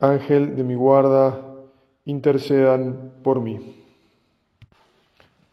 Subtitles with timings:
[0.00, 1.38] Ángel de mi guarda,
[2.06, 3.84] intercedan por mí.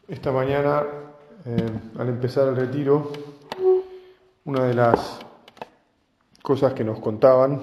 [0.08, 0.84] Esta mañana,
[1.46, 3.12] eh, al empezar el retiro,
[4.46, 5.20] una de las
[6.42, 7.62] cosas que nos contaban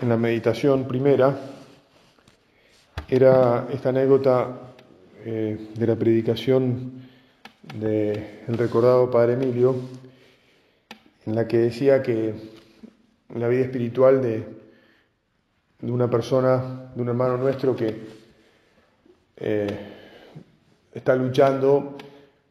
[0.00, 1.36] en la meditación primera
[3.08, 4.72] era esta anécdota
[5.24, 7.08] eh, de la predicación
[7.74, 9.74] del recordado Padre Emilio,
[11.26, 12.34] en la que decía que
[13.34, 14.59] la vida espiritual de,
[15.80, 17.94] de una persona, de un hermano nuestro que
[19.36, 19.78] eh,
[20.92, 21.96] está luchando,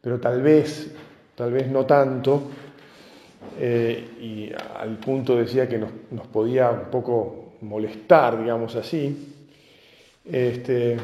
[0.00, 0.92] pero tal vez,
[1.34, 2.50] tal vez no tanto,
[3.58, 5.90] eh, y al punto decía que nos,
[6.32, 9.34] podía un poco molestar, digamos así,
[10.30, 10.96] este,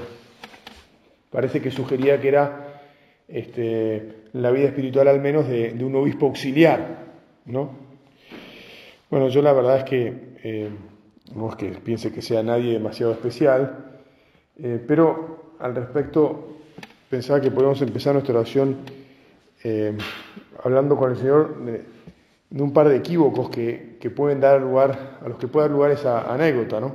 [1.30, 2.82] parece que sugería que era
[3.28, 7.04] este, la vida espiritual al menos de, de, un obispo auxiliar,
[7.46, 7.86] ¿no?
[9.10, 10.68] Bueno, yo la verdad es que eh,
[11.34, 13.86] no es que piense que sea nadie demasiado especial,
[14.58, 16.56] eh, pero al respecto
[17.10, 18.76] pensaba que podemos empezar nuestra oración
[19.64, 19.96] eh,
[20.62, 21.84] hablando con el Señor de,
[22.62, 25.90] un par de equívocos que, que, pueden dar lugar, a los que puede dar lugar
[25.90, 26.94] esa anécdota, ¿no?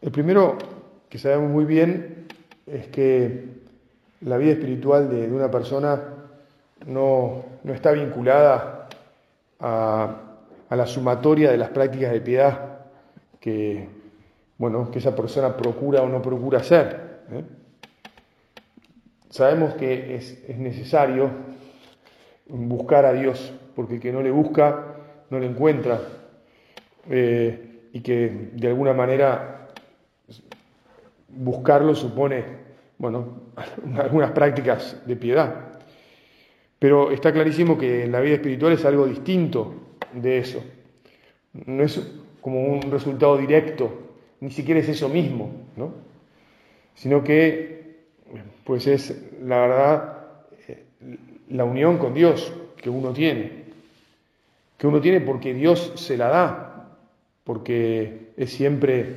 [0.00, 0.58] El primero,
[1.08, 2.26] que sabemos muy bien,
[2.66, 3.44] es que
[4.20, 6.00] la vida espiritual de, de una persona
[6.86, 8.88] no, no, está vinculada
[9.60, 10.16] a,
[10.68, 12.77] a, la sumatoria de las prácticas de piedad
[13.40, 13.88] que,
[14.56, 17.20] bueno, que esa persona procura o no procura hacer.
[17.30, 17.44] ¿eh?
[19.30, 21.30] Sabemos que es, es necesario
[22.48, 24.96] buscar a Dios, porque el que no le busca
[25.30, 26.00] no le encuentra,
[27.10, 29.68] eh, y que de alguna manera
[31.28, 32.44] buscarlo supone,
[32.98, 33.52] bueno,
[33.98, 35.54] algunas prácticas de piedad.
[36.78, 39.74] Pero está clarísimo que la vida espiritual es algo distinto
[40.12, 40.62] de eso.
[41.66, 42.00] No es
[42.40, 43.90] como un resultado directo,
[44.40, 45.92] ni siquiera es eso mismo, ¿no?
[46.94, 47.96] Sino que,
[48.64, 50.18] pues es la verdad,
[51.50, 53.64] la unión con Dios que uno tiene,
[54.76, 56.96] que uno tiene porque Dios se la da,
[57.44, 59.16] porque es siempre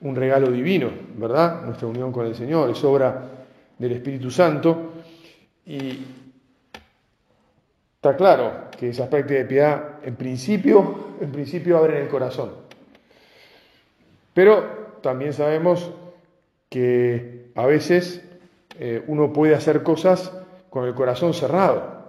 [0.00, 1.62] un regalo divino, ¿verdad?
[1.64, 3.28] Nuestra unión con el Señor es obra
[3.78, 4.92] del Espíritu Santo
[5.66, 5.98] y
[7.94, 12.61] está claro que esas prácticas de piedad en principio, en principio abren el corazón.
[14.34, 15.90] Pero también sabemos
[16.68, 18.22] que a veces
[18.78, 20.32] eh, uno puede hacer cosas
[20.70, 22.02] con el corazón cerrado.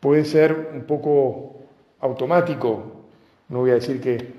[0.00, 1.60] Puede ser un poco
[2.00, 3.04] automático,
[3.50, 4.32] no voy a decir que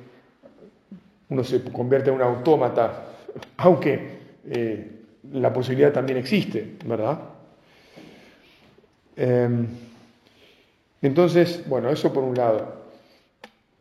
[1.29, 3.05] uno se convierte en un autómata,
[3.57, 4.91] aunque eh,
[5.31, 7.19] la posibilidad también existe, ¿verdad?
[9.15, 9.65] Eh,
[11.03, 12.81] entonces, bueno, eso por un lado.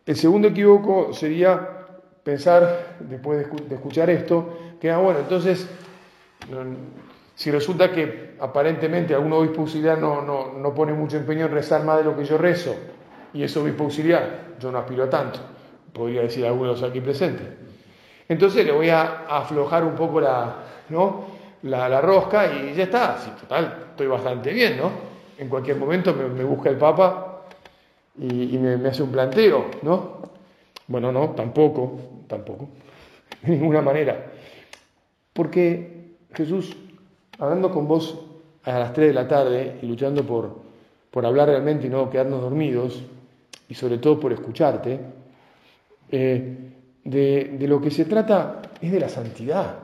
[0.04, 1.79] El segundo equívoco sería
[2.22, 5.69] pensar, después de escuchar esto, que, ah, bueno, entonces,
[7.34, 11.84] si resulta que aparentemente algún obispo auxiliar no, no, no pone mucho empeño en rezar
[11.84, 12.75] más de lo que yo rezo,
[13.32, 15.41] y es obispo auxiliar, yo no aspiro a tanto,
[15.92, 17.47] podría decir algunos aquí presentes.
[18.28, 20.56] Entonces le voy a aflojar un poco la,
[20.88, 21.41] ¿no?
[21.62, 24.91] la, la rosca y ya está, sí, total, estoy bastante bien, ¿no?
[25.38, 27.42] En cualquier momento me, busca el Papa
[28.19, 30.20] y, me, hace un planteo, ¿no?
[30.91, 32.69] Bueno, no, tampoco, tampoco,
[33.43, 34.27] de ninguna manera.
[35.33, 36.77] Porque Jesús,
[37.39, 38.19] hablando con vos
[38.65, 40.62] a las 3 de la tarde y luchando por,
[41.12, 43.05] por hablar realmente y no quedarnos dormidos,
[43.69, 44.99] y sobre todo por escucharte,
[46.11, 46.56] eh,
[47.05, 49.77] de, de lo que se trata es de la santidad,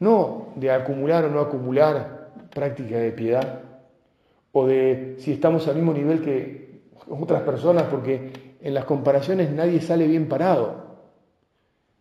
[0.00, 3.62] no de acumular o no acumular práctica de piedad,
[4.52, 9.80] o de si estamos al mismo nivel que otras personas, porque en las comparaciones nadie
[9.80, 10.88] sale bien parado,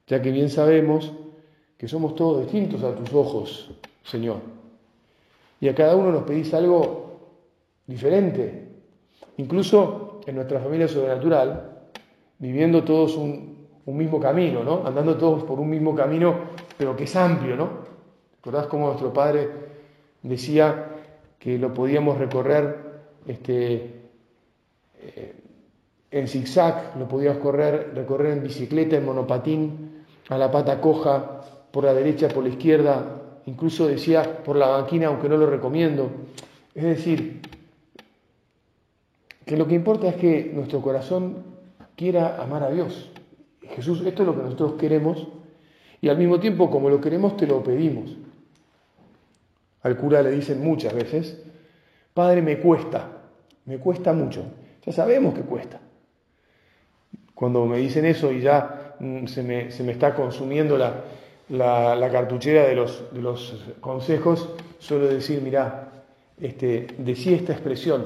[0.07, 1.11] ya que bien sabemos
[1.77, 3.71] que somos todos distintos a tus ojos,
[4.03, 4.37] Señor.
[5.59, 7.19] Y a cada uno nos pedís algo
[7.85, 8.67] diferente.
[9.37, 11.71] Incluso en nuestra familia sobrenatural,
[12.39, 14.85] viviendo todos un, mismo camino, ¿no?
[14.85, 16.35] Andando todos por un mismo camino,
[16.77, 17.69] pero que es amplio, ¿no?
[18.35, 19.49] ¿Recordás cómo nuestro padre
[20.23, 20.89] decía
[21.39, 22.75] que lo podíamos recorrer
[23.25, 23.75] este,
[24.99, 25.35] eh,
[26.11, 31.83] en zigzag, lo podíamos correr, recorrer en bicicleta, en monopatín, a la pata coja por
[31.83, 36.09] la derecha, por la izquierda, incluso decía por la banquina, aunque no lo recomiendo.
[36.73, 37.41] Es decir,
[39.45, 41.43] que lo que importa es que nuestro corazón
[41.95, 43.11] quiera amar a Dios.
[43.61, 45.27] Jesús, esto es lo que nosotros queremos
[46.01, 48.15] y al mismo tiempo como lo queremos te lo pedimos.
[49.81, 51.41] Al cura le dicen muchas veces,
[52.13, 53.09] Padre, me cuesta,
[53.65, 54.43] me cuesta mucho.
[54.85, 55.79] Ya sabemos que cuesta.
[57.37, 61.03] Cuando me dicen eso y ya mm, se me, se me está consumiendo la,
[61.49, 64.49] la, cartuchera de los, de los, consejos,
[64.79, 65.87] suelo decir, mirá,
[66.41, 68.05] este, decía esta expresión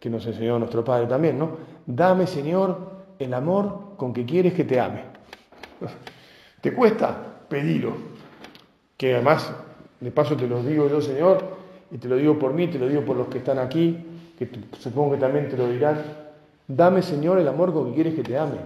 [0.00, 1.56] que nos enseñó nuestro Padre también, ¿no?
[1.86, 5.02] Dame, Señor, el amor con que quieres que te ame.
[6.60, 7.16] ¿Te cuesta?
[7.48, 7.92] Pedilo.
[8.96, 9.54] Que además,
[10.00, 11.44] de paso te lo digo yo, Señor,
[11.92, 14.04] y te lo digo por mí, te lo digo por los que están aquí,
[14.36, 14.48] que
[14.80, 16.21] supongo que también te lo dirán.
[16.68, 18.58] Dame, Señor, el amor con que quieres que te ame.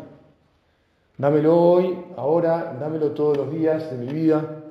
[1.19, 4.64] Dámelo hoy, ahora, dámelo todos los días de mi vida.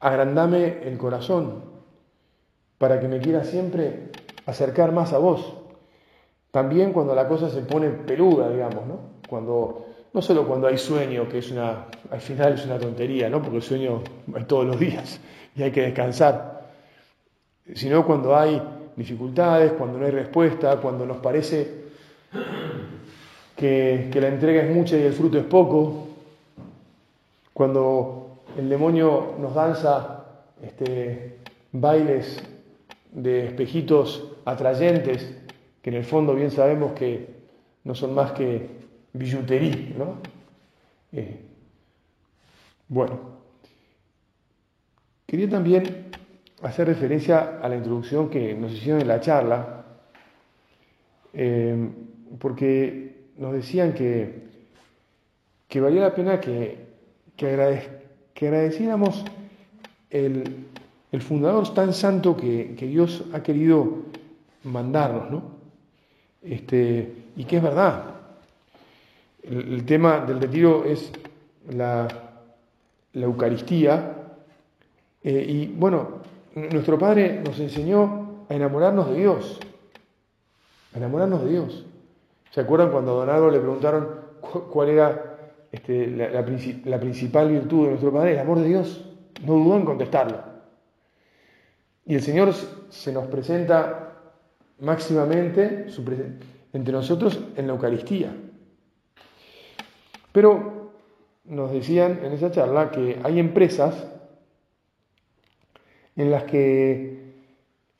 [0.00, 1.62] Agrandame el corazón
[2.78, 4.10] para que me quiera siempre
[4.46, 5.54] acercar más a vos.
[6.50, 9.00] También cuando la cosa se pone peluda, digamos, ¿no?
[9.28, 13.40] Cuando, no solo cuando hay sueño, que es una, al final es una tontería, ¿no?
[13.40, 14.02] Porque el sueño
[14.34, 15.20] es todos los días
[15.54, 16.66] y hay que descansar,
[17.74, 18.60] sino cuando hay
[18.96, 21.86] dificultades, cuando no hay respuesta, cuando nos parece
[23.54, 26.08] que, la entrega es mucha y el fruto es poco,
[27.52, 30.24] cuando el demonio nos danza
[30.62, 31.38] este,
[31.72, 32.42] bailes
[33.12, 35.36] de espejitos atrayentes,
[35.82, 37.36] que en el fondo bien sabemos que
[37.84, 38.68] no son más que
[39.12, 40.18] billutería, ¿no?
[41.12, 41.40] Eh,
[42.88, 43.18] bueno,
[45.26, 46.10] quería también
[46.62, 49.84] hacer referencia a la introducción que nos hicieron en la charla,
[51.34, 51.88] eh,
[52.38, 54.46] porque nos decían que,
[55.68, 56.86] que valía la pena que,
[57.36, 59.24] que, agradeciéramos
[60.10, 60.64] el,
[61.20, 64.04] fundador tan santo que, Dios ha querido
[64.64, 65.42] mandarnos, ¿no?
[66.42, 68.16] Este, y que es verdad.
[69.42, 71.12] El, tema del retiro es
[71.70, 72.08] la,
[73.14, 74.12] Eucaristía.
[75.22, 76.20] Eh, y bueno,
[76.56, 79.60] nuestro Padre nos enseñó a enamorarnos de Dios,
[80.94, 81.84] a enamorarnos de Dios.
[82.50, 84.08] ¿Se acuerdan cuando a Don Álvaro le preguntaron
[84.70, 85.36] cuál era
[85.70, 86.44] este, la,
[86.98, 88.32] principal virtud de nuestro Padre?
[88.32, 89.04] El amor de Dios.
[89.44, 90.38] No dudó en contestarlo.
[92.06, 92.54] Y el Señor
[92.88, 94.14] se nos presenta
[94.80, 95.86] máximamente
[96.72, 98.34] entre nosotros en la Eucaristía.
[100.32, 100.92] Pero
[101.44, 104.06] nos decían en esa charla que hay empresas
[106.16, 107.18] en las que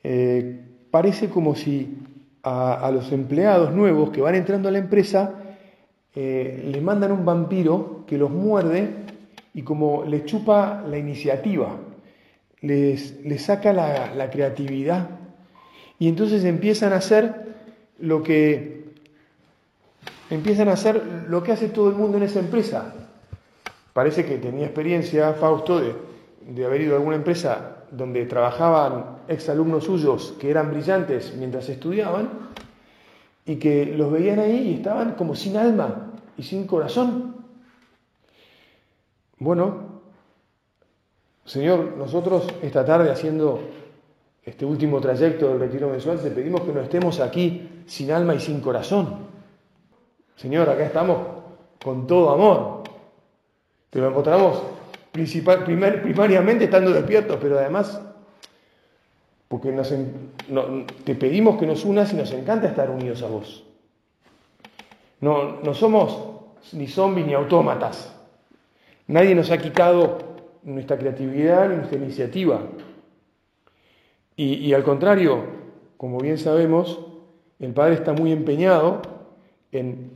[0.03, 1.97] eh, parece como si
[2.43, 5.33] a, los empleados nuevos que van entrando a la empresa,
[6.15, 8.89] eh, les mandan un vampiro que los muerde
[9.53, 11.77] y como les chupa la iniciativa,
[12.61, 15.09] les, les saca la, la, creatividad
[15.99, 17.47] y entonces empiezan a hacer
[17.99, 18.85] lo que
[20.29, 22.93] empiezan a hacer lo que hace todo el mundo en esa empresa.
[23.93, 25.93] Parece que tenía experiencia Fausto de,
[26.47, 32.29] de haber ido a alguna empresa donde trabajaban exalumnos suyos que eran brillantes mientras estudiaban
[33.45, 37.35] y que los veían ahí y estaban como sin alma y sin corazón.
[39.39, 40.01] Bueno,
[41.45, 43.61] Señor, nosotros esta tarde haciendo
[44.43, 48.39] este último trayecto del retiro mensual, te pedimos que no estemos aquí sin alma y
[48.39, 49.27] sin corazón.
[50.35, 51.17] Señor, acá estamos
[51.83, 52.83] con todo amor.
[53.89, 54.61] Te lo encontramos
[55.65, 58.01] primer, primariamente estando despiertos, pero además
[59.47, 59.93] porque nos,
[61.03, 63.63] te pedimos que nos unas y nos encanta estar unidos a vos.
[65.21, 66.19] No, no somos
[66.73, 68.13] ni zombies ni autómatas.
[69.07, 70.19] Nadie nos ha quitado
[70.63, 72.61] nuestra creatividad ni nuestra iniciativa.
[74.39, 75.45] Y, al contrario,
[75.97, 76.99] como bien sabemos,
[77.59, 79.01] el Padre está muy empeñado
[79.71, 80.11] en,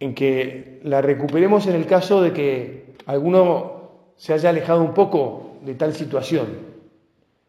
[0.00, 3.80] en que la recuperemos en el caso de que alguno
[4.16, 6.48] se haya alejado un poco de tal situación,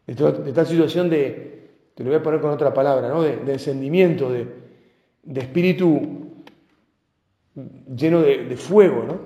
[0.06, 0.14] de,
[0.54, 3.22] tal situación de, te lo voy a poner con otra palabra, ¿no?
[3.22, 4.48] de, encendimiento, de,
[5.36, 6.30] espíritu
[7.96, 9.04] lleno de, fuego.
[9.04, 9.20] ¿no?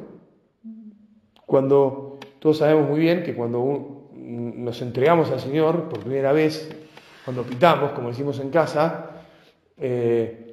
[1.47, 6.69] Cuando todos sabemos muy bien que cuando nos entregamos al Señor por primera vez,
[7.23, 9.23] cuando pitamos, como decimos en casa,
[9.77, 10.44] eh,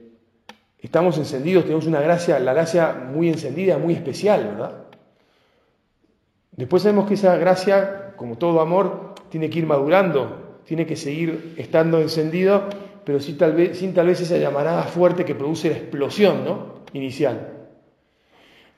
[0.82, 4.84] estamos encendidos, tenemos una gracia, la gracia muy encendida, muy especial, ¿verdad?
[6.56, 11.54] Después sabemos que esa gracia, como todo amor, tiene que ir madurando, tiene que seguir
[11.56, 12.68] estando encendido,
[13.04, 16.82] pero sin tal vez, esa llamarada fuerte que produce la explosión ¿no?
[16.92, 17.48] inicial.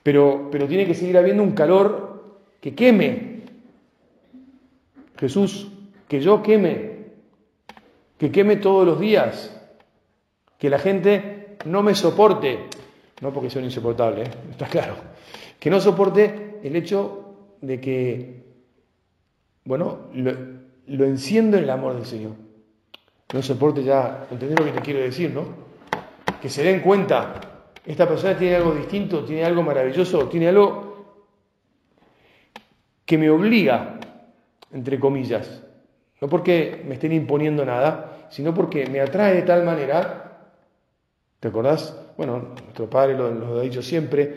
[0.03, 3.41] Pero tiene que seguir habiendo un calor que queme.
[5.17, 5.67] Jesús,
[6.07, 7.05] que yo queme,
[8.17, 9.51] que queme todos los días,
[10.57, 11.34] que la gente
[11.65, 12.67] no me soporte,
[13.21, 14.31] no porque sea insoportable, ¿eh?
[14.51, 14.95] está claro,
[15.59, 18.43] que no soporte el hecho de que,
[19.63, 20.33] bueno, lo,
[20.87, 22.33] lo enciendo en el amor del Señor.
[23.33, 25.43] No soporte ya, entender lo que te quiero decir, ¿no?
[26.41, 27.41] Que se den cuenta,
[27.85, 30.95] esta persona tiene algo distinto, tiene algo maravilloso, tiene algo
[33.05, 33.99] que me obliga,
[34.71, 35.63] entre comillas,
[36.21, 40.24] no porque me estén imponiendo nada, sino porque me atrae de tal manera,
[41.45, 41.95] ¿te acordás?
[42.17, 44.35] Bueno, nuestro padre lo, ha dicho siempre,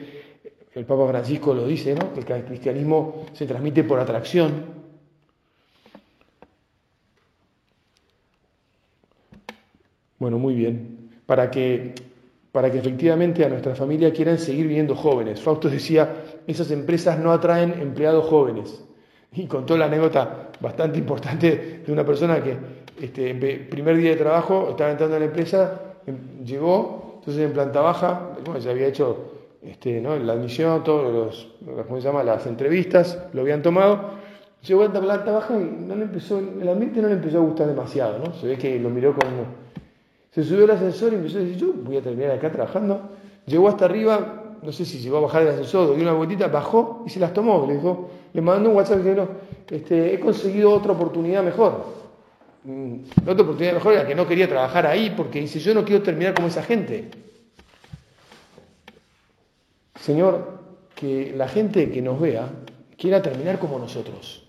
[0.75, 2.12] el Papa Francisco lo dice, ¿no?
[2.12, 4.77] Que el cristianismo se transmite por atracción,
[10.19, 11.11] Bueno, muy bien.
[11.25, 11.95] Para que,
[12.53, 15.41] para que efectivamente a nuestra familia quieran seguir viviendo jóvenes.
[15.41, 18.85] Fausto decía, esas empresas no atraen empleados jóvenes.
[19.33, 22.57] Y contó la anécdota bastante importante de una persona que
[23.00, 23.35] este,
[23.71, 26.98] primer día de trabajo estaba entrando a la empresa, em, llegó,
[27.29, 29.33] entonces en planta baja, bueno, ya había hecho
[29.63, 30.17] este, ¿no?
[30.17, 31.49] la admisión, todos los,
[31.87, 32.25] ¿cómo se llama?
[32.25, 34.01] las entrevistas, lo habían tomado,
[34.67, 37.41] llegó a la planta baja y no le empezó, el ambiente no le empezó a
[37.43, 38.33] gustar demasiado, ¿no?
[38.33, 39.29] Se ve que lo miró con
[40.31, 43.11] se subió al ascensor y empezó a decir, yo voy a terminar acá trabajando.
[43.45, 47.03] Llegó hasta arriba, no sé si llegó a bajar el ascensor, dio una vueltita, bajó
[47.07, 47.67] y se las tomó.
[47.67, 49.29] Le dijo, le mandó un WhatsApp dijo,
[49.71, 51.85] este, he conseguido otra oportunidad mejor.
[52.65, 55.85] Mm, la otra oportunidad mejor era que no quería trabajar ahí porque dice, yo no
[55.85, 57.11] quiero terminar como esa gente.
[60.00, 60.59] Señor,
[60.95, 62.50] que la gente que nos vea
[62.97, 64.49] quiera terminar como nosotros.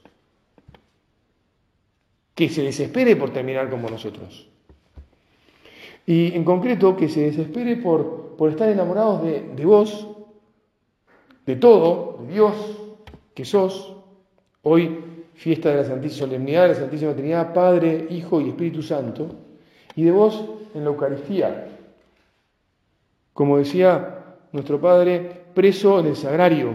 [2.34, 4.50] Que se desespere por terminar como nosotros.
[6.06, 10.08] Y en concreto, que se desespere por, estar enamorados de, de vos,
[11.46, 12.56] de todo, de Dios
[13.36, 13.96] que sos.
[14.64, 15.09] Hoy,
[15.40, 19.30] fiesta de la Santísima Solemnidad de la Santísima Trinidad, Padre, Hijo y Espíritu Santo,
[19.96, 21.70] y de vos en la Eucaristía.
[23.32, 26.74] Como decía nuestro Padre, preso en el sagrario,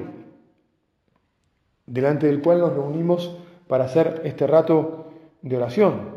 [1.85, 3.37] delante del cual nos reunimos
[3.69, 6.15] para hacer este rato de oración.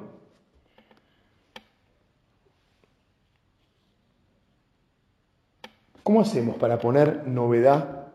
[6.02, 8.08] ¿Cómo hacemos para poner novedad?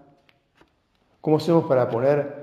[1.20, 2.42] ¿Cómo hacemos para poner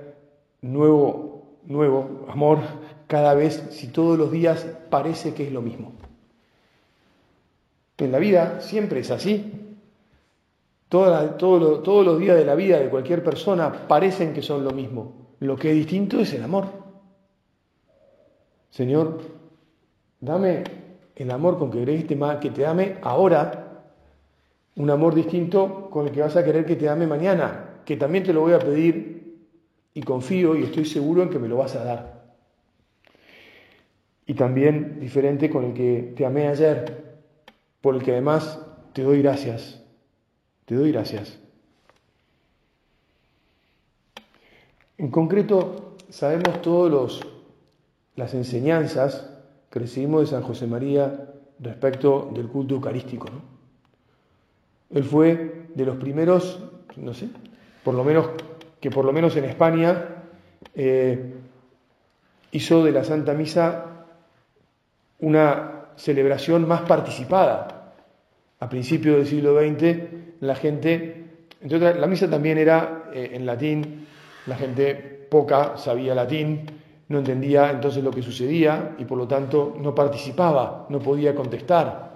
[0.61, 1.28] nuevo,
[1.69, 2.59] nuevo amor
[3.07, 5.93] cada vez si todos los días parece que es lo mismo?
[7.97, 9.77] En la vida siempre es así.
[10.89, 15.13] todos los días de la vida de cualquier persona parecen que son lo mismo.
[15.39, 16.65] Lo que es distinto es el amor.
[18.69, 19.19] Señor,
[20.19, 20.63] dame
[21.15, 23.83] el amor con que creíste que te ame ahora
[24.75, 28.23] un amor distinto con el que vas a querer que te ame mañana, que también
[28.23, 29.18] te lo voy a pedir
[29.99, 32.23] y confío y estoy seguro en que me lo vas a dar.
[34.25, 37.19] Y también diferente con el que te amé ayer,
[37.81, 39.83] por el que además te doy gracias.
[40.63, 41.37] Te doy gracias.
[44.97, 47.19] En concreto, sabemos todas
[48.15, 49.29] las enseñanzas
[49.69, 51.29] que recibimos de San José María
[51.59, 53.27] respecto del culto eucarístico.
[54.91, 56.57] Él fue de los primeros,
[56.95, 57.27] no sé,
[57.83, 58.29] por lo menos
[58.79, 60.23] que por lo menos en España
[60.75, 61.33] eh,
[62.51, 63.85] hizo de la Santa Misa
[65.19, 67.93] una celebración más participada.
[68.61, 69.97] A principios del siglo XX
[70.41, 71.25] la gente,
[71.61, 74.07] entonces la misa también era eh, en latín,
[74.45, 76.65] la gente poca sabía latín,
[77.09, 82.09] no entendía entonces lo que sucedía y por lo tanto no participaba, no podía contestar.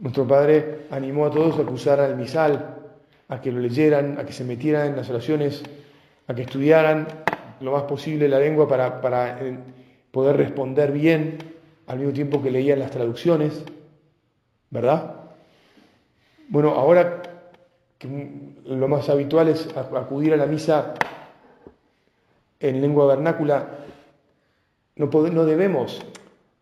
[0.00, 2.81] Nuestro Padre animó a todos a que al misal,
[3.28, 5.62] a que lo leyeran, a que se metieran en las oraciones,
[6.26, 7.06] a que estudiaran
[7.60, 9.58] lo más posible la lengua para, eh,
[10.10, 11.38] poder responder bien
[11.86, 13.64] al mismo tiempo que leían las traducciones,
[14.70, 15.16] ¿verdad?
[16.48, 17.22] Bueno, ahora
[18.66, 20.94] lo más habitual es acudir a la misa
[22.60, 23.68] en lengua vernácula,
[24.96, 26.04] no, no debemos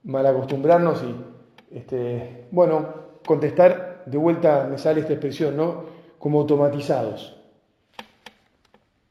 [0.05, 2.89] mal acostumbrarnos y, este, bueno,
[3.27, 6.00] contestar, de vuelta me sale esta expresión, ¿no?
[6.21, 7.35] Como automatizados.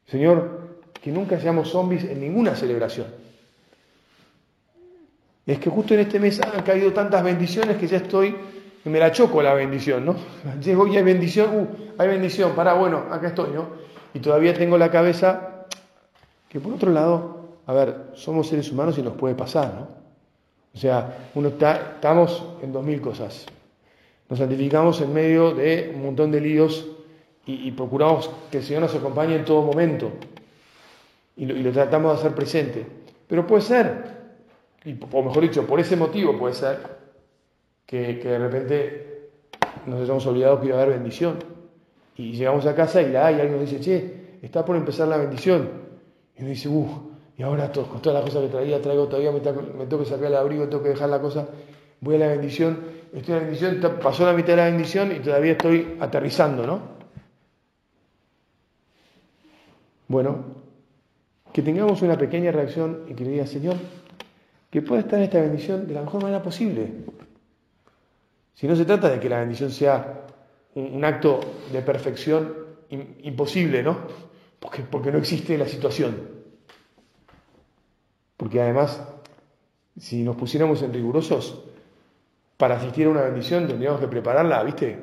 [0.07, 0.69] Señor,
[1.01, 3.07] que nunca seamos zombies en ninguna celebración.
[5.45, 8.35] Es que justo en este mes han caído tantas bendiciones que ya estoy,
[8.85, 10.15] me la choco la bendición, ¿no?
[10.63, 13.67] Llego y hay bendición, uh, hay bendición, pará, bueno, acá estoy, ¿no?
[14.13, 15.65] Y todavía tengo la cabeza
[16.47, 19.87] que por otro lado, a ver, somos seres humanos y nos puede pasar, ¿no?
[20.73, 23.45] O sea, uno está, estamos en dos mil cosas.
[24.29, 26.87] Nos santificamos en medio de un montón de líos
[27.45, 30.11] y, procuramos que el Señor nos acompañe en todo momento
[31.35, 32.85] y lo, tratamos de hacer presente.
[33.27, 34.03] Pero puede ser,
[35.11, 36.77] o mejor dicho, por ese motivo puede ser
[37.85, 39.29] que, de repente
[39.85, 41.37] nos hayamos olvidado que iba a haber bendición.
[42.17, 45.07] Y llegamos a casa y la hay, y alguien nos dice, che, está por empezar
[45.07, 45.69] la bendición.
[46.37, 46.89] Y uno dice, uff,
[47.37, 50.09] y ahora todo, con todas las cosas que traía, traigo todavía, me, me tengo que
[50.09, 51.47] sacar el abrigo, tengo que dejar la cosa,
[52.01, 52.79] voy a la bendición,
[53.13, 56.98] estoy en la bendición, pasó la mitad de la bendición y todavía estoy aterrizando, ¿no?
[60.09, 60.43] Bueno,
[61.53, 63.77] que tengamos una pequeña reacción y que diga, Señor,
[64.71, 66.91] que pueda estar esta bendición de la mejor manera posible.
[68.55, 70.25] Si no se trata de que la bendición sea
[70.73, 71.39] un, acto
[71.71, 72.53] de perfección
[73.21, 73.99] imposible, ¿no?
[74.59, 76.27] Porque, porque no existe la situación.
[78.35, 79.03] Porque además,
[79.99, 81.65] si nos pusiéramos en rigurosos,
[82.57, 84.97] para asistir a una bendición tendríamos que prepararla, ¿viste?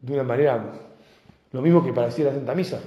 [0.00, 0.72] De una manera,
[1.50, 2.80] lo mismo que para asistir a la Santa Misa.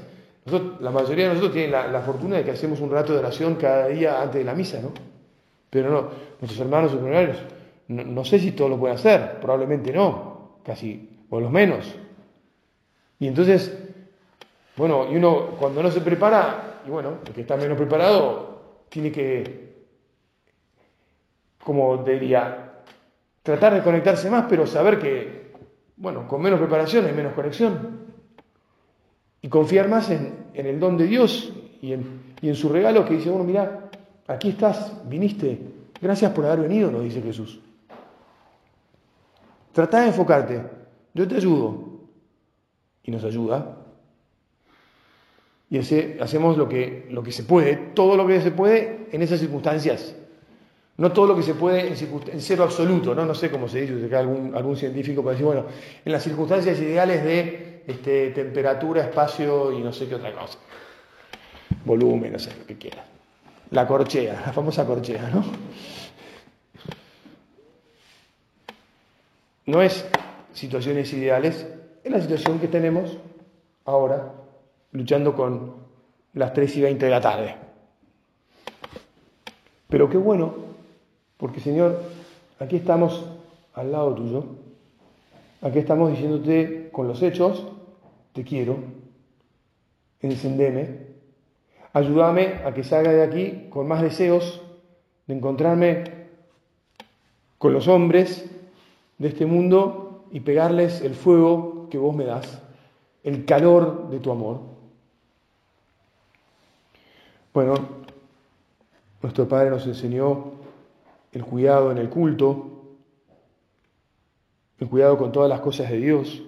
[0.79, 3.87] La mayoría de nosotros tienen la, fortuna de que hacemos un rato de oración cada
[3.87, 4.91] día antes de la misa, ¿no?
[5.69, 7.37] Pero no, nuestros hermanos superiores,
[7.89, 11.95] no, no sé si todos lo pueden hacer, probablemente no, casi, o los menos.
[13.19, 13.77] Y entonces,
[14.77, 19.11] bueno, y uno cuando no se prepara, y bueno, el que está menos preparado, tiene
[19.11, 19.69] que
[21.63, 22.81] como diría,
[23.43, 25.51] tratar de conectarse más, pero saber que,
[25.97, 28.08] bueno, con menos preparación hay menos conexión.
[29.41, 33.45] Y confiar más en, el don de Dios y en, su regalo que dice, bueno,
[33.45, 33.89] mira,
[34.27, 35.59] aquí estás, viniste,
[36.01, 37.59] gracias por haber venido, nos dice Jesús.
[39.71, 40.63] Trata de enfocarte,
[41.13, 41.87] yo te ayudo.
[43.03, 43.77] Y nos ayuda.
[45.69, 49.39] Y hacemos lo que, lo que se puede, todo lo que se puede en esas
[49.39, 50.15] circunstancias.
[50.97, 53.25] No todo lo que se puede en, cero absoluto, ¿no?
[53.25, 55.65] No sé cómo se dice, algún, algún científico para decir, bueno,
[56.03, 60.59] en las circunstancias ideales de este, temperatura, espacio y no sé qué otra cosa.
[61.85, 63.03] Volumen, no sé, lo que quiera.
[63.71, 65.43] La corchea, la famosa corchea, ¿no?
[69.65, 70.05] No es
[70.53, 71.67] situaciones ideales,
[72.03, 73.17] es la situación que tenemos
[73.85, 74.33] ahora,
[74.91, 75.75] luchando con
[76.33, 77.55] las 3 y 20 de la tarde.
[79.87, 80.69] Pero qué bueno
[81.37, 82.03] porque Señor,
[82.59, 83.25] aquí estamos
[83.73, 84.43] al lado tuyo,
[85.61, 87.65] aquí estamos diciéndote con los hechos,
[88.39, 88.77] te quiero,
[90.21, 91.07] encendeme,
[91.91, 94.61] ayúdame a que salga de aquí con más deseos
[95.27, 96.05] de encontrarme
[97.57, 98.49] con los hombres
[99.17, 102.61] de este mundo y pegarles el fuego que vos me das,
[103.23, 104.61] el calor de tu amor.
[107.53, 107.73] Bueno,
[109.21, 110.53] nuestro Padre nos enseñó
[111.33, 112.85] el cuidado en el culto,
[114.79, 116.43] el cuidado con todas las cosas de Dios.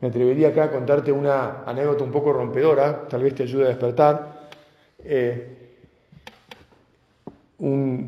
[0.00, 3.68] Me atrevería acá a contarte una anécdota un poco rompedora, tal vez te ayude a
[3.68, 4.48] despertar.
[4.98, 5.58] Eh,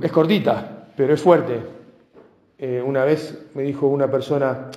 [0.02, 1.60] es cortita, pero es fuerte.
[2.58, 4.70] Eh, una vez me dijo una persona,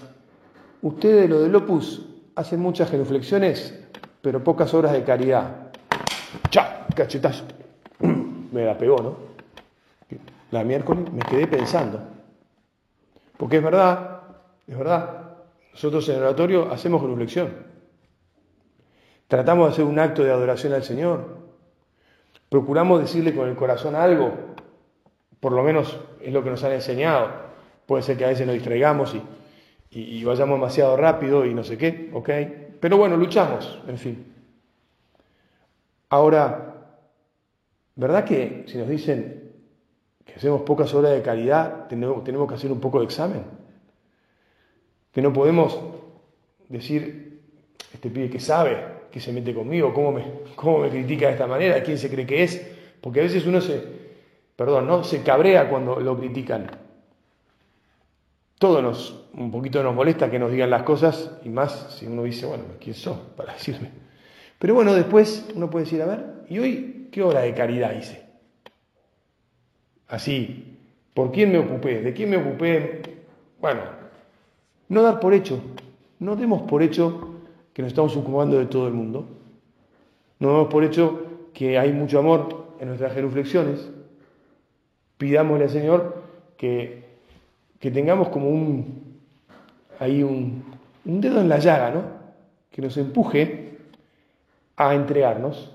[0.81, 3.77] ustedes lo del Opus hacen muchas genuflexiones,
[4.21, 5.71] pero pocas obras de caridad.
[6.49, 6.87] ¡Cha!
[6.95, 7.45] Cachetazo.
[8.51, 9.29] me la pegó, ¿no?
[10.51, 11.99] la miércoles me quedé pensando.
[13.37, 14.21] Porque es verdad,
[14.67, 15.28] es verdad,
[15.79, 17.53] nosotros en el oratorio hacemos genuflexión.
[19.29, 21.37] Tratamos de hacer un acto de adoración al Señor.
[22.49, 24.33] Procuramos decirle con el corazón algo,
[25.39, 27.29] por lo menos es lo que nos han enseñado.
[27.85, 29.21] Puede ser que a veces nos distraigamos y,
[30.01, 32.29] y vayamos demasiado rápido y no sé qué, ¿ok?
[32.81, 34.33] Pero bueno, luchamos, en fin.
[36.09, 36.75] Ahora,
[37.95, 39.53] ¿verdad que si nos dicen
[40.25, 43.68] que hacemos pocas horas de caridad, tenemos, tenemos que hacer un poco de examen.
[45.11, 45.79] Que no podemos
[46.67, 47.41] decir,
[47.93, 48.77] este pibe que sabe,
[49.11, 50.23] que se mete conmigo, cómo me,
[50.55, 52.65] cómo me critica de esta manera, quién se cree que es,
[53.01, 53.81] porque a veces uno se,
[54.55, 55.03] perdón, ¿no?
[55.03, 56.69] se cabrea cuando lo critican.
[58.59, 62.23] Todo nos, un poquito nos molesta que nos digan las cosas, y más si uno
[62.23, 63.89] dice, bueno, ¿quién sos para decirme?
[64.59, 68.29] Pero bueno, después uno puede decir, a ver, ¿y hoy qué hora de caridad hice?
[70.09, 70.77] así,
[71.13, 72.01] ¿por quién me ocupé?
[72.01, 73.01] ¿De quién me ocupé?
[73.61, 73.81] Bueno,
[74.89, 75.61] no dar por hecho,
[76.19, 77.35] no demos por hecho
[77.73, 79.25] que nos estamos ocupando de todo el mundo,
[80.39, 81.21] no demos por hecho
[81.53, 83.89] que hay mucho amor en nuestras genuflexiones,
[85.17, 86.23] pidámosle al Señor
[86.57, 87.05] que,
[87.79, 89.19] que tengamos como un,
[89.99, 90.63] ahí un,
[91.05, 92.03] un dedo en la llaga, ¿no?
[92.71, 93.77] Que nos empuje
[94.75, 95.71] a entregarnos,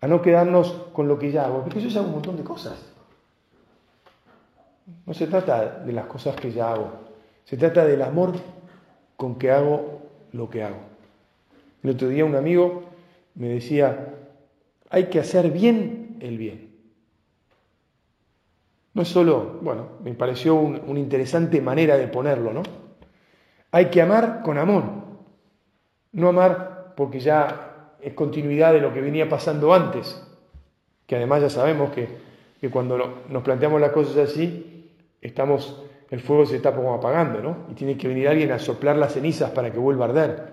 [0.00, 2.44] a no quedarnos con lo que ya hago, porque yo ya hago un montón de
[2.44, 2.92] cosas.
[5.06, 7.07] No se trata de las cosas que ya hago,
[7.48, 8.34] se trata del amor
[9.16, 10.80] con que hago lo que hago.
[11.82, 12.82] El otro día un amigo
[13.36, 14.16] me decía,
[14.90, 16.68] hay que hacer bien el bien.
[18.92, 22.62] No es solo, bueno, me pareció una interesante manera de ponerlo, ¿no?
[23.70, 24.84] Hay que amar con amor,
[26.12, 30.22] no amar porque ya es continuidad de lo que venía pasando antes,
[31.06, 32.08] que además ya sabemos que,
[32.60, 37.66] que cuando nos planteamos las cosas así, estamos, el fuego se está apagando, ¿no?
[37.70, 40.52] Y tiene que venir alguien a soplar las cenizas para que vuelva a arder.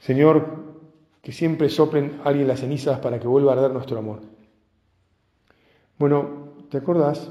[0.00, 0.66] Señor,
[1.22, 4.20] que siempre soplen alguien las cenizas para que vuelva a arder nuestro amor.
[5.98, 7.30] Bueno, ¿te acordás?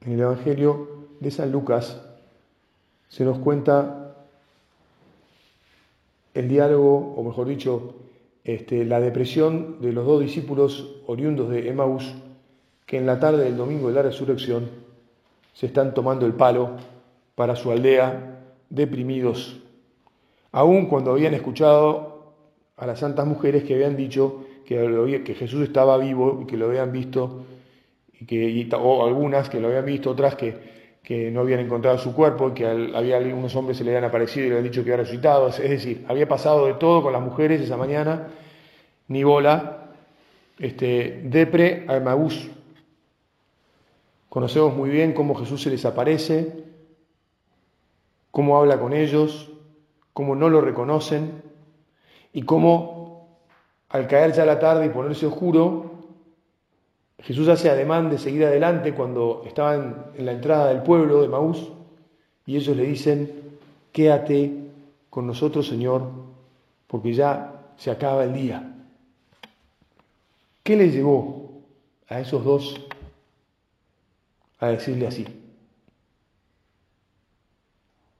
[0.00, 2.02] En el Evangelio de San Lucas
[3.08, 4.16] se nos cuenta
[6.34, 7.94] el diálogo, o mejor dicho,
[8.42, 12.14] este, la depresión de los dos discípulos oriundos de Emmaus,
[12.92, 14.68] que en la tarde del domingo de la resurrección
[15.54, 16.76] se están tomando el palo
[17.34, 19.62] para su aldea, deprimidos,
[20.50, 22.34] aun cuando habían escuchado
[22.76, 26.66] a las santas mujeres que habían dicho que, que Jesús estaba vivo y que lo
[26.66, 27.46] habían visto,
[28.12, 30.54] y que, o algunas que lo habían visto, otras que,
[31.02, 34.44] que no habían encontrado su cuerpo y que había algunos hombres se le habían aparecido
[34.44, 35.48] y le habían dicho que había resucitado.
[35.48, 38.28] Es decir, había pasado de todo con las mujeres esa mañana,
[39.08, 39.94] ni bola,
[40.58, 42.50] este, depre a Maús.
[44.32, 46.64] Conocemos muy bien cómo Jesús se les aparece,
[48.30, 49.52] cómo habla con ellos,
[50.14, 51.42] cómo no lo reconocen
[52.32, 53.36] y cómo
[53.90, 55.90] al caer ya la tarde y ponerse oscuro,
[57.18, 61.70] Jesús hace ademán de seguir adelante cuando estaban en la entrada del pueblo de Maús
[62.46, 63.58] y ellos le dicen,
[63.92, 64.50] quédate
[65.10, 66.08] con nosotros, Señor,
[66.86, 68.82] porque ya se acaba el día.
[70.62, 71.50] ¿Qué les llevó
[72.08, 72.80] a esos dos
[74.62, 75.26] a decirle así?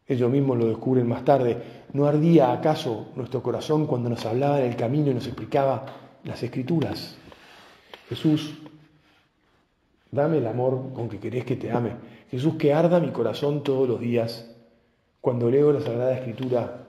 [0.09, 1.57] Ellos mismos lo descubren más tarde.
[1.93, 5.87] ¿No ardía acaso nuestro corazón cuando nos hablaba en el camino y nos explicaba
[6.25, 7.17] las escrituras?
[8.09, 8.59] Jesús,
[10.11, 11.93] dame el amor con que querés que te ame.
[12.29, 14.53] Jesús, que arda mi corazón todos los días
[15.21, 16.89] cuando leo la Sagrada Escritura,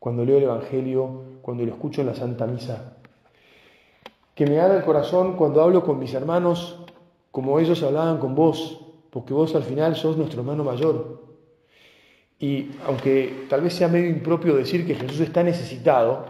[0.00, 2.96] cuando leo el Evangelio, cuando lo escucho en la Santa Misa.
[4.34, 6.83] Que me arda el corazón cuando hablo con mis hermanos
[7.34, 11.20] como ellos hablaban con vos, porque vos al final sos nuestro hermano mayor.
[12.38, 16.26] Y aunque tal vez sea medio impropio decir que Jesús está necesitado,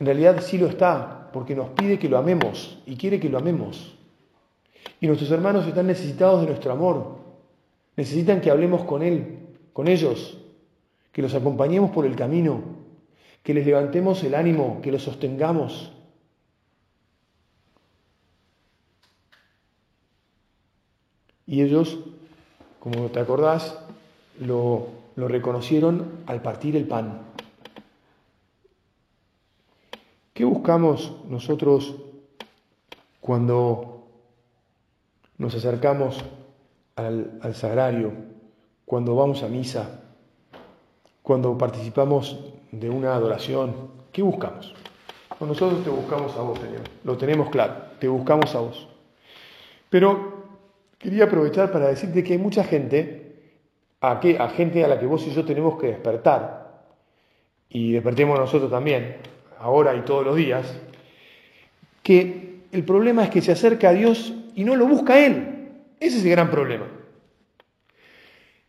[0.00, 3.38] en realidad sí lo está, porque nos pide que lo amemos y quiere que lo
[3.38, 3.96] amemos.
[5.00, 7.18] Y nuestros hermanos están necesitados de nuestro amor,
[7.96, 9.38] necesitan que hablemos con Él,
[9.72, 10.36] con ellos,
[11.12, 12.60] que los acompañemos por el camino,
[13.44, 15.92] que les levantemos el ánimo, que los sostengamos.
[21.46, 21.98] Y ellos,
[22.80, 23.78] como te acordás,
[24.40, 27.22] lo, reconocieron al partir el pan.
[30.32, 31.94] ¿Qué buscamos nosotros
[33.20, 34.08] cuando
[35.38, 36.24] nos acercamos
[36.96, 38.12] al, al, sagrario,
[38.84, 40.00] cuando vamos a misa,
[41.22, 42.38] cuando participamos
[42.72, 43.90] de una adoración?
[44.12, 44.74] ¿Qué buscamos?
[45.46, 46.82] nosotros te buscamos a vos, Señor.
[47.04, 48.88] Lo tenemos claro, te buscamos a vos.
[49.90, 50.43] Pero
[51.04, 53.34] quería aprovechar para decirte que hay mucha gente
[54.00, 56.82] a, qué, a gente a la que vos y yo tenemos que despertar,
[57.68, 59.16] y despertemos nosotros también,
[59.58, 60.80] ahora y todos los días,
[62.02, 65.68] que el problema es que se acerca a Dios y no lo busca Él.
[66.00, 66.86] Ese es el gran problema.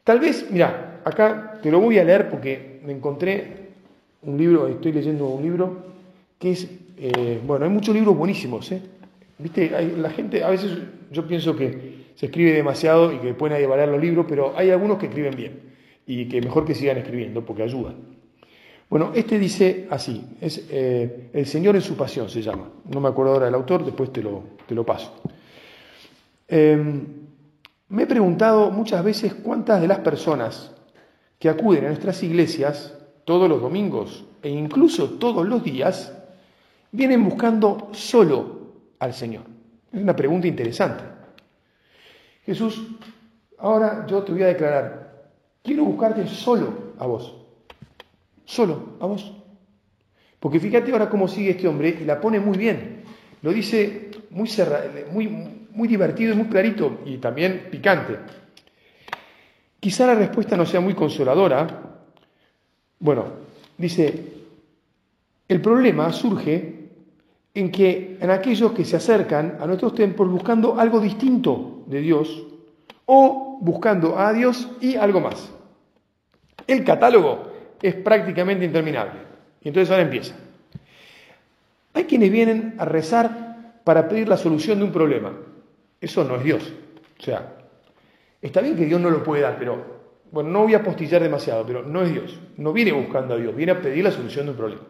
[0.03, 3.69] Tal vez, mira, acá te lo voy a leer porque me encontré
[4.23, 5.85] un libro, estoy leyendo un libro
[6.37, 8.81] que es, eh, bueno, hay muchos libros buenísimos, ¿eh?
[9.37, 10.77] Viste, la gente, a veces
[11.11, 14.71] yo pienso que se escribe demasiado y que después nadie a los libros, pero hay
[14.71, 15.75] algunos que escriben bien
[16.07, 18.15] y que mejor que sigan escribiendo porque ayudan.
[18.89, 23.09] Bueno, este dice así, es eh, El Señor en su pasión se llama, no me
[23.09, 25.13] acuerdo ahora del autor, después te lo, te lo paso.
[26.47, 27.05] Em,
[27.89, 30.71] me he preguntado muchas veces cuántas de las personas
[31.39, 32.93] que acuden a nuestras iglesias
[33.25, 36.13] todos los domingos e incluso todos los días
[36.91, 39.43] vienen buscando solo al Señor.
[39.91, 41.14] Es una pregunta interesante.
[42.45, 42.87] Jesús,
[43.57, 45.31] ahora yo te voy a declarar,
[45.63, 47.35] quiero buscarte solo a vos,
[48.45, 49.33] solo a vos.
[50.39, 53.03] Porque fíjate ahora cómo sigue este hombre y la pone muy bien.
[53.41, 54.49] Lo dice muy,
[55.11, 55.27] muy,
[55.71, 58.17] muy divertido y muy clarito y también picante.
[59.79, 61.99] Quizá la respuesta no sea muy consoladora.
[62.99, 63.25] Bueno,
[63.77, 64.33] dice,
[65.47, 66.89] el problema surge
[67.53, 72.43] en que en aquellos que se acercan a nuestros templos buscando algo distinto de Dios
[73.05, 75.51] o buscando a Dios y algo más.
[76.67, 79.19] El catálogo es prácticamente interminable.
[79.61, 80.35] Y entonces ahora empieza.
[81.93, 85.31] Hay quienes vienen a rezar para pedir la solución de un problema.
[86.01, 86.73] Eso no es Dios.
[87.19, 87.55] O sea,
[88.41, 89.95] está bien que Dios no lo puede dar, pero
[90.31, 92.39] bueno, no voy a postillar demasiado, pero no es Dios.
[92.57, 94.81] No viene buscando a Dios, viene a pedir la solución de un problema.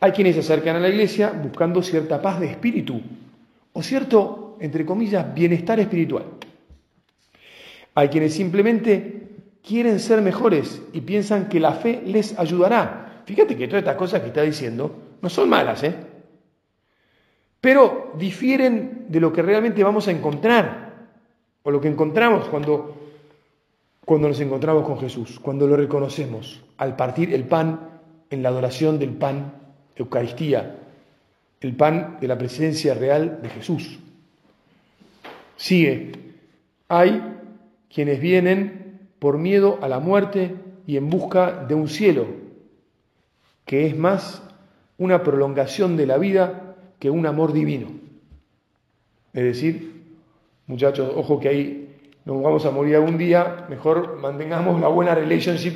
[0.00, 3.00] Hay quienes se acercan a la iglesia buscando cierta paz de espíritu
[3.72, 6.24] o cierto, entre comillas, bienestar espiritual.
[7.94, 9.28] Hay quienes simplemente
[9.66, 13.22] quieren ser mejores y piensan que la fe les ayudará.
[13.26, 15.94] Fíjate que todas estas cosas que está diciendo no son malas, ¿eh?
[17.60, 20.90] Pero difieren de lo que realmente vamos a encontrar,
[21.62, 22.96] o lo que encontramos cuando,
[24.04, 28.98] cuando nos encontramos con Jesús, cuando lo reconocemos al partir el pan en la adoración
[28.98, 29.52] del pan,
[29.94, 30.78] Eucaristía,
[31.60, 33.98] el pan de la presencia real de Jesús.
[35.60, 36.12] Sigue,
[36.88, 37.22] hay
[37.92, 40.54] quienes vienen por miedo a la muerte
[40.86, 42.24] y en busca de un cielo,
[43.66, 44.42] que es más
[44.96, 47.88] una prolongación de la vida que un amor divino.
[49.34, 50.02] Es decir,
[50.66, 55.74] muchachos, ojo que ahí nos vamos a morir algún día, mejor mantengamos la buena relationship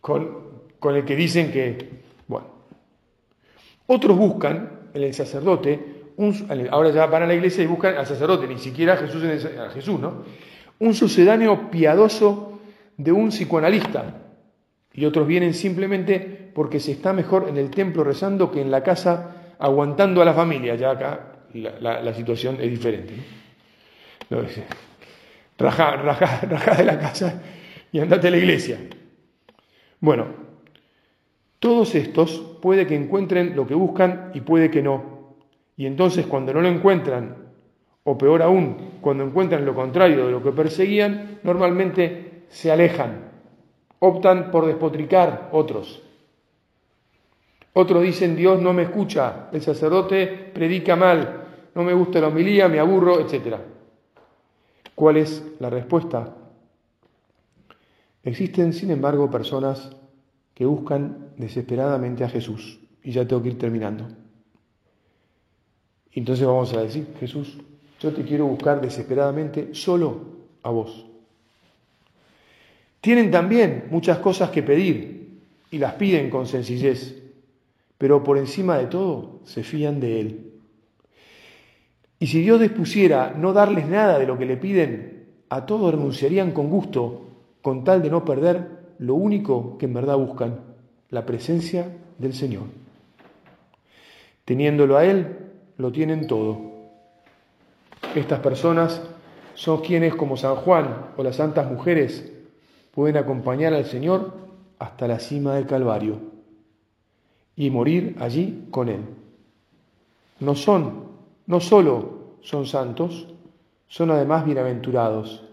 [0.00, 0.38] con,
[0.78, 2.46] con el que dicen que, bueno.
[3.88, 5.97] Otros buscan en el sacerdote,
[6.70, 10.24] ahora ya van a la iglesia y buscan al sacerdote, ni siquiera a Jesús, ¿no?
[10.80, 12.60] un sucedáneo piadoso
[12.96, 14.22] de un psicoanalista.
[14.92, 18.82] Y otros vienen simplemente porque se está mejor en el templo rezando que en la
[18.82, 20.74] casa aguantando a la familia.
[20.74, 23.14] Ya acá la, situación es diferente.
[24.30, 24.38] ¿no?
[25.58, 25.96] raja,
[26.76, 27.42] de la casa
[27.92, 28.78] y andate a la iglesia.
[30.00, 30.26] Bueno,
[31.58, 35.17] todos estos puede que encuentren lo que buscan y puede que no.
[35.78, 37.36] Y entonces cuando no lo encuentran
[38.02, 43.30] o peor aún, cuando encuentran lo contrario de lo que perseguían, normalmente se alejan,
[44.00, 46.02] optan por despotricar otros.
[47.74, 51.44] Otros dicen, Dios no me escucha, el sacerdote predica mal,
[51.76, 53.58] no me gusta la homilía, me aburro, etc.
[54.96, 56.34] ¿Cuál es la respuesta?
[58.24, 59.94] Existen, sin embargo, personas
[60.54, 62.80] que buscan desesperadamente a Jesús.
[63.04, 64.08] Y ya tengo que ir terminando.
[66.12, 67.58] Entonces vamos a decir, Jesús,
[68.00, 70.20] yo te quiero buscar desesperadamente solo
[70.62, 71.06] a vos.
[73.00, 75.38] Tienen también muchas cosas que pedir
[75.70, 77.22] y las piden con sencillez,
[77.96, 80.52] pero por encima de todo se fían de Él.
[82.18, 86.52] Y si Dios dispusiera no darles nada de lo que le piden, a todos renunciarían
[86.52, 87.28] con gusto,
[87.62, 90.60] con tal de no perder lo único que en verdad buscan,
[91.10, 92.64] la presencia del Señor.
[94.44, 95.47] Teniéndolo a Él,
[95.78, 96.60] lo tienen todo.
[98.14, 99.00] Estas personas
[99.54, 102.30] son quienes, como San Juan o las santas mujeres,
[102.92, 104.34] pueden acompañar al Señor
[104.78, 106.18] hasta la cima del Calvario
[107.56, 109.00] y morir allí con Él.
[110.40, 111.04] No son,
[111.46, 113.28] no solo son santos,
[113.88, 115.44] son además bienaventurados,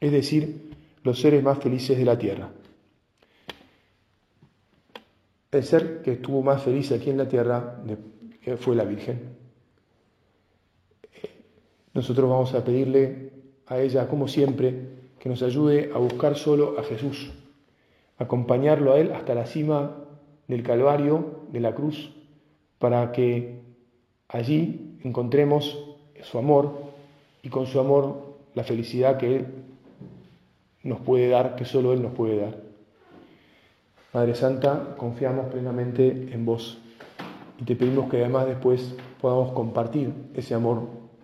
[0.00, 0.70] es decir,
[1.02, 2.50] los seres más felices de la tierra.
[5.50, 7.82] El ser que estuvo más feliz aquí en la tierra
[8.58, 9.41] fue la Virgen.
[11.94, 13.32] Nosotros vamos a pedirle
[13.66, 17.30] a ella, como siempre, que nos ayude a buscar solo a Jesús,
[18.18, 19.96] acompañarlo a Él hasta la cima
[20.48, 22.10] del Calvario, de la cruz,
[22.78, 23.60] para que
[24.28, 25.78] allí encontremos
[26.22, 26.72] su amor
[27.42, 29.46] y con su amor la felicidad que Él
[30.82, 32.56] nos puede dar, que solo Él nos puede dar.
[34.12, 36.78] Madre Santa, confiamos plenamente en vos
[37.60, 41.01] y te pedimos que además después podamos compartir ese amor